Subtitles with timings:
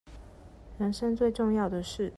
[0.79, 2.09] 人生最重要的事